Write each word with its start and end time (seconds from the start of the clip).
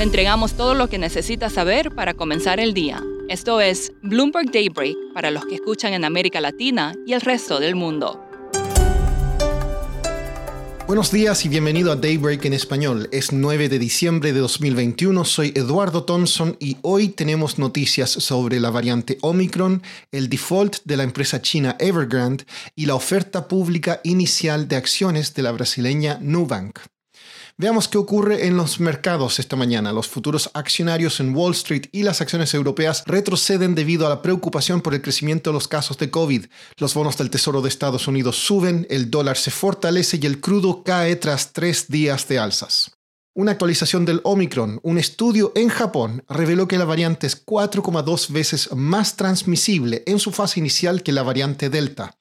Le 0.00 0.04
entregamos 0.04 0.54
todo 0.54 0.72
lo 0.72 0.88
que 0.88 0.96
necesita 0.96 1.50
saber 1.50 1.94
para 1.94 2.14
comenzar 2.14 2.58
el 2.58 2.72
día. 2.72 3.04
Esto 3.28 3.60
es 3.60 3.92
Bloomberg 4.02 4.50
Daybreak 4.50 4.96
para 5.12 5.30
los 5.30 5.44
que 5.44 5.56
escuchan 5.56 5.92
en 5.92 6.06
América 6.06 6.40
Latina 6.40 6.94
y 7.06 7.12
el 7.12 7.20
resto 7.20 7.60
del 7.60 7.74
mundo. 7.74 8.18
Buenos 10.86 11.12
días 11.12 11.44
y 11.44 11.50
bienvenido 11.50 11.92
a 11.92 11.96
Daybreak 11.96 12.46
en 12.46 12.54
español. 12.54 13.10
Es 13.12 13.34
9 13.34 13.68
de 13.68 13.78
diciembre 13.78 14.32
de 14.32 14.40
2021, 14.40 15.22
soy 15.26 15.52
Eduardo 15.54 16.04
Thompson 16.04 16.56
y 16.58 16.78
hoy 16.80 17.10
tenemos 17.10 17.58
noticias 17.58 18.08
sobre 18.08 18.58
la 18.58 18.70
variante 18.70 19.18
Omicron, 19.20 19.82
el 20.12 20.30
default 20.30 20.78
de 20.86 20.96
la 20.96 21.02
empresa 21.02 21.42
china 21.42 21.76
Evergrande 21.78 22.46
y 22.74 22.86
la 22.86 22.94
oferta 22.94 23.48
pública 23.48 24.00
inicial 24.04 24.66
de 24.66 24.76
acciones 24.76 25.34
de 25.34 25.42
la 25.42 25.52
brasileña 25.52 26.16
Nubank. 26.22 26.78
Veamos 27.60 27.88
qué 27.88 27.98
ocurre 27.98 28.46
en 28.46 28.56
los 28.56 28.80
mercados 28.80 29.38
esta 29.38 29.54
mañana. 29.54 29.92
Los 29.92 30.08
futuros 30.08 30.48
accionarios 30.54 31.20
en 31.20 31.36
Wall 31.36 31.52
Street 31.52 31.88
y 31.92 32.04
las 32.04 32.22
acciones 32.22 32.54
europeas 32.54 33.04
retroceden 33.04 33.74
debido 33.74 34.06
a 34.06 34.08
la 34.08 34.22
preocupación 34.22 34.80
por 34.80 34.94
el 34.94 35.02
crecimiento 35.02 35.50
de 35.50 35.54
los 35.54 35.68
casos 35.68 35.98
de 35.98 36.10
COVID. 36.10 36.46
Los 36.78 36.94
bonos 36.94 37.18
del 37.18 37.28
Tesoro 37.28 37.60
de 37.60 37.68
Estados 37.68 38.08
Unidos 38.08 38.36
suben, 38.36 38.86
el 38.88 39.10
dólar 39.10 39.36
se 39.36 39.50
fortalece 39.50 40.18
y 40.22 40.24
el 40.24 40.40
crudo 40.40 40.82
cae 40.82 41.16
tras 41.16 41.52
tres 41.52 41.88
días 41.88 42.26
de 42.28 42.38
alzas. 42.38 42.92
Una 43.34 43.52
actualización 43.52 44.06
del 44.06 44.22
Omicron, 44.24 44.80
un 44.82 44.96
estudio 44.96 45.52
en 45.54 45.68
Japón 45.68 46.24
reveló 46.30 46.66
que 46.66 46.78
la 46.78 46.86
variante 46.86 47.26
es 47.26 47.44
4,2 47.44 48.32
veces 48.32 48.74
más 48.74 49.16
transmisible 49.16 50.02
en 50.06 50.18
su 50.18 50.32
fase 50.32 50.60
inicial 50.60 51.02
que 51.02 51.12
la 51.12 51.22
variante 51.22 51.68
Delta. 51.68 52.19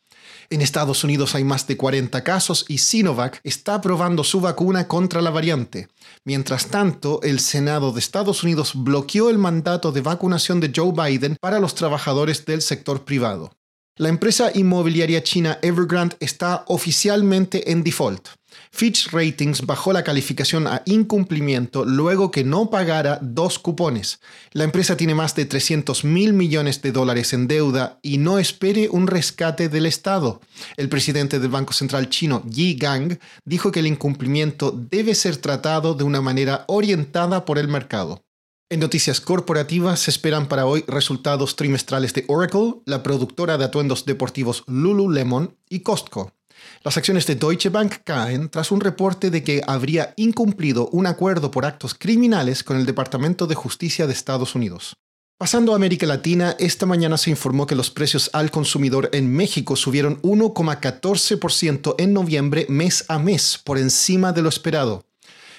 En 0.49 0.61
Estados 0.61 1.03
Unidos 1.03 1.35
hay 1.35 1.43
más 1.43 1.67
de 1.67 1.77
40 1.77 2.23
casos 2.23 2.65
y 2.67 2.79
Sinovac 2.79 3.39
está 3.43 3.81
probando 3.81 4.23
su 4.23 4.41
vacuna 4.41 4.87
contra 4.87 5.21
la 5.21 5.29
variante. 5.29 5.89
Mientras 6.25 6.67
tanto, 6.67 7.21
el 7.23 7.39
Senado 7.39 7.91
de 7.91 7.99
Estados 7.99 8.43
Unidos 8.43 8.71
bloqueó 8.75 9.29
el 9.29 9.37
mandato 9.37 9.91
de 9.91 10.01
vacunación 10.01 10.59
de 10.59 10.71
Joe 10.75 10.91
Biden 10.91 11.37
para 11.39 11.59
los 11.59 11.75
trabajadores 11.75 12.45
del 12.45 12.61
sector 12.61 13.05
privado. 13.05 13.51
La 13.95 14.09
empresa 14.09 14.51
inmobiliaria 14.53 15.23
china 15.23 15.59
Evergrande 15.61 16.15
está 16.19 16.63
oficialmente 16.67 17.71
en 17.71 17.83
default. 17.83 18.38
Fitch 18.71 19.11
Ratings 19.11 19.65
bajó 19.65 19.93
la 19.93 20.03
calificación 20.03 20.67
a 20.67 20.81
incumplimiento 20.85 21.85
luego 21.85 22.31
que 22.31 22.43
no 22.43 22.69
pagara 22.69 23.19
dos 23.21 23.59
cupones. 23.59 24.19
La 24.51 24.63
empresa 24.63 24.97
tiene 24.97 25.15
más 25.15 25.35
de 25.35 25.45
300 25.45 26.03
mil 26.03 26.33
millones 26.33 26.81
de 26.81 26.91
dólares 26.91 27.33
en 27.33 27.47
deuda 27.47 27.99
y 28.01 28.17
no 28.17 28.39
espere 28.39 28.89
un 28.89 29.07
rescate 29.07 29.69
del 29.69 29.85
Estado. 29.85 30.41
El 30.77 30.89
presidente 30.89 31.39
del 31.39 31.49
Banco 31.49 31.73
Central 31.73 32.09
chino, 32.09 32.43
Yi 32.47 32.75
Gang, 32.75 33.17
dijo 33.45 33.71
que 33.71 33.79
el 33.79 33.87
incumplimiento 33.87 34.71
debe 34.71 35.15
ser 35.15 35.37
tratado 35.37 35.93
de 35.93 36.03
una 36.03 36.21
manera 36.21 36.65
orientada 36.67 37.45
por 37.45 37.57
el 37.57 37.67
mercado. 37.67 38.23
En 38.71 38.79
noticias 38.79 39.19
corporativas 39.19 40.01
se 40.01 40.11
esperan 40.11 40.47
para 40.47 40.67
hoy 40.67 40.85
resultados 40.87 41.55
trimestrales 41.55 42.13
de 42.13 42.25
Oracle, 42.27 42.75
la 42.85 43.01
productora 43.01 43.57
de 43.57 43.65
atuendos 43.65 44.05
deportivos 44.05 44.63
Lululemon 44.67 45.57
y 45.69 45.79
Costco. 45.79 46.38
Las 46.83 46.97
acciones 46.97 47.27
de 47.27 47.35
Deutsche 47.35 47.69
Bank 47.69 47.97
caen 48.03 48.49
tras 48.49 48.71
un 48.71 48.79
reporte 48.79 49.29
de 49.29 49.43
que 49.43 49.61
habría 49.67 50.13
incumplido 50.15 50.87
un 50.91 51.05
acuerdo 51.07 51.51
por 51.51 51.65
actos 51.65 51.93
criminales 51.93 52.63
con 52.63 52.77
el 52.77 52.85
Departamento 52.85 53.47
de 53.47 53.55
Justicia 53.55 54.07
de 54.07 54.13
Estados 54.13 54.55
Unidos. 54.55 54.93
Pasando 55.37 55.71
a 55.71 55.75
América 55.77 56.05
Latina, 56.05 56.57
esta 56.59 56.85
mañana 56.85 57.17
se 57.17 57.29
informó 57.29 57.65
que 57.65 57.75
los 57.75 57.89
precios 57.89 58.29
al 58.33 58.51
consumidor 58.51 59.09
en 59.13 59.31
México 59.31 59.77
subieron 59.77 60.21
1,14% 60.21 61.95
en 61.97 62.11
noviembre 62.11 62.65
mes 62.67 63.05
a 63.07 63.19
mes, 63.19 63.57
por 63.63 63.77
encima 63.77 64.33
de 64.33 64.41
lo 64.41 64.49
esperado. 64.49 65.05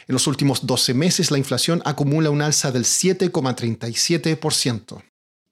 En 0.07 0.13
los 0.13 0.27
últimos 0.27 0.67
12 0.67 0.93
meses 0.93 1.31
la 1.31 1.39
inflación 1.39 1.81
acumula 1.87 2.29
un 2.29 2.43
alza 2.43 2.73
del 2.73 2.85
7,37%. 2.85 5.03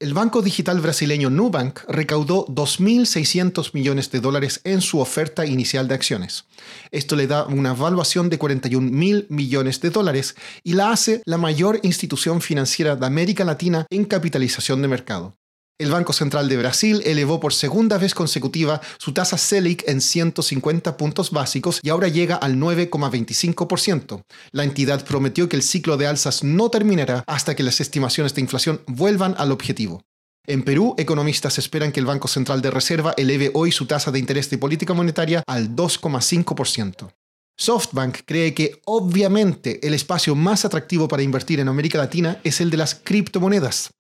El 0.01 0.15
banco 0.15 0.43
digital 0.43 0.81
brasileño 0.81 1.29
Nubank 1.29 1.81
recaudó 1.89 2.47
2.600 2.47 3.75
millones 3.75 4.13
de 4.13 4.21
dólares 4.21 4.61
en 4.63 4.81
su 4.81 5.01
oferta 5.01 5.45
inicial 5.45 5.89
de 5.89 5.95
acciones. 5.95 6.45
Esto 6.93 7.17
le 7.17 7.27
da 7.27 7.47
una 7.47 7.73
valuación 7.73 8.31
de 8.31 8.39
41.000 8.39 9.27
millones 9.29 9.81
de 9.81 9.91
dólares 9.91 10.37
y 10.63 10.75
la 10.75 10.93
hace 10.93 11.21
la 11.25 11.37
mayor 11.37 11.81
institución 11.83 12.41
financiera 12.41 12.95
de 12.95 13.07
América 13.07 13.45
Latina 13.45 13.87
en 13.91 14.05
capitalización 14.05 14.83
de 14.83 14.89
mercado. 14.89 15.37
El 15.81 15.93
Banco 15.93 16.13
Central 16.13 16.49
de 16.49 16.57
Brasil 16.57 17.03
elevó 17.05 17.39
por 17.39 17.55
segunda 17.55 17.99
vez 17.99 18.13
consecutiva 18.13 18.81
su 18.99 19.13
tasa 19.13 19.39
Selic 19.39 19.85
en 19.87 20.01
150 20.01 20.97
puntos 20.97 21.31
básicos 21.31 21.79
y 21.85 21.91
ahora 21.91 22.09
llega 22.09 22.35
al 22.35 22.57
9,25%. 22.57 24.25
La 24.51 24.65
entidad 24.65 25.05
prometió 25.05 25.49
que 25.49 25.55
el 25.55 25.63
ciclo 25.63 25.97
de 25.97 26.09
alzas 26.09 26.43
no 26.43 26.69
terminará 26.69 27.23
hasta 27.29 27.55
que 27.55 27.63
las 27.63 27.81
estimaciones 27.81 28.35
de 28.35 28.41
inflación 28.41 28.81
vuelvan 28.89 29.37
al 29.39 29.53
objetivo. 29.53 30.03
En 30.49 30.65
Perú, 30.65 30.97
economistas 30.99 31.59
esperan 31.59 31.93
que 31.93 32.01
el 32.01 32.07
Banco 32.07 32.27
Central 32.27 32.61
de 32.61 32.73
Reserva 32.73 33.15
eleve 33.17 33.53
hoy 33.55 33.71
su 33.71 33.87
tasa 33.87 34.11
de 34.11 34.19
interés 34.19 34.51
de 34.51 34.59
política 34.59 34.95
monetaria 34.95 35.45
al 35.47 35.77
2,5%. 35.77 37.13
SoftBank 37.57 38.19
cree 38.25 38.53
que 38.53 38.81
obviamente 38.85 39.87
el 39.87 39.95
espacio 39.95 40.35
más 40.35 40.65
atractivo 40.65 41.07
para 41.07 41.23
invertir 41.23 41.61
en 41.61 41.69
América 41.69 41.99
Latina 41.99 42.41
es 42.43 42.61
el 42.61 42.71
de 42.71 42.79
las 42.79 42.97
criptomonedas. 42.97 43.91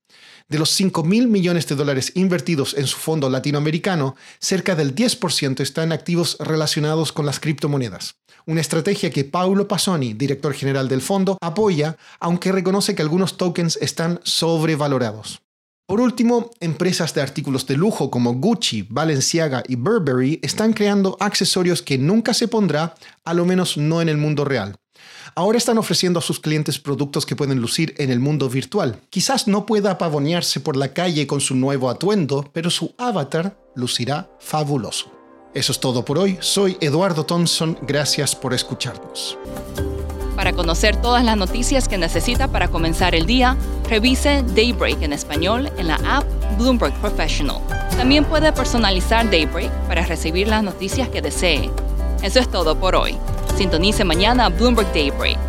De 0.50 0.58
los 0.58 0.70
5 0.70 1.04
mil 1.04 1.28
millones 1.28 1.66
de 1.66 1.74
dólares 1.74 2.12
invertidos 2.14 2.72
en 2.72 2.86
su 2.86 2.96
fondo 2.96 3.28
latinoamericano, 3.28 4.16
cerca 4.38 4.74
del 4.74 4.94
10% 4.94 5.60
está 5.60 5.82
en 5.82 5.92
activos 5.92 6.38
relacionados 6.40 7.12
con 7.12 7.26
las 7.26 7.38
criptomonedas. 7.38 8.14
Una 8.46 8.62
estrategia 8.62 9.10
que 9.10 9.24
Paulo 9.24 9.68
Pasoni, 9.68 10.14
director 10.14 10.54
general 10.54 10.88
del 10.88 11.02
fondo, 11.02 11.36
apoya, 11.42 11.98
aunque 12.18 12.50
reconoce 12.50 12.94
que 12.94 13.02
algunos 13.02 13.36
tokens 13.36 13.76
están 13.82 14.20
sobrevalorados. 14.22 15.42
Por 15.86 16.00
último, 16.00 16.50
empresas 16.60 17.12
de 17.12 17.20
artículos 17.20 17.66
de 17.66 17.76
lujo 17.76 18.10
como 18.10 18.32
Gucci, 18.32 18.86
Balenciaga 18.88 19.62
y 19.68 19.76
Burberry 19.76 20.40
están 20.42 20.72
creando 20.72 21.18
accesorios 21.20 21.82
que 21.82 21.98
nunca 21.98 22.32
se 22.32 22.48
pondrá, 22.48 22.94
a 23.24 23.34
lo 23.34 23.44
menos 23.44 23.76
no 23.76 24.00
en 24.00 24.08
el 24.08 24.16
mundo 24.16 24.46
real. 24.46 24.76
Ahora 25.38 25.56
están 25.56 25.78
ofreciendo 25.78 26.18
a 26.18 26.22
sus 26.22 26.40
clientes 26.40 26.80
productos 26.80 27.24
que 27.24 27.36
pueden 27.36 27.60
lucir 27.60 27.94
en 27.98 28.10
el 28.10 28.18
mundo 28.18 28.48
virtual. 28.48 28.98
Quizás 29.08 29.46
no 29.46 29.66
pueda 29.66 29.96
pavonearse 29.96 30.58
por 30.58 30.76
la 30.76 30.92
calle 30.92 31.28
con 31.28 31.40
su 31.40 31.54
nuevo 31.54 31.90
atuendo, 31.90 32.50
pero 32.52 32.70
su 32.70 32.92
avatar 32.98 33.56
lucirá 33.76 34.28
fabuloso. 34.40 35.12
Eso 35.54 35.70
es 35.70 35.78
todo 35.78 36.04
por 36.04 36.18
hoy. 36.18 36.38
Soy 36.40 36.76
Eduardo 36.80 37.24
Thompson. 37.24 37.78
Gracias 37.82 38.34
por 38.34 38.52
escucharnos. 38.52 39.38
Para 40.34 40.52
conocer 40.54 41.00
todas 41.00 41.24
las 41.24 41.36
noticias 41.36 41.86
que 41.86 41.98
necesita 41.98 42.48
para 42.48 42.66
comenzar 42.66 43.14
el 43.14 43.24
día, 43.24 43.56
revise 43.88 44.42
Daybreak 44.56 45.02
en 45.02 45.12
español 45.12 45.70
en 45.78 45.86
la 45.86 46.00
app 46.04 46.26
Bloomberg 46.58 46.94
Professional. 46.94 47.62
También 47.96 48.24
puede 48.24 48.52
personalizar 48.52 49.30
Daybreak 49.30 49.70
para 49.86 50.04
recibir 50.04 50.48
las 50.48 50.64
noticias 50.64 51.08
que 51.10 51.22
desee. 51.22 51.70
Eso 52.24 52.40
es 52.40 52.50
todo 52.50 52.80
por 52.80 52.96
hoy. 52.96 53.16
Sintonice 53.58 54.04
mañana 54.04 54.48
Bloomberg 54.50 54.86
Daybreak. 54.92 55.47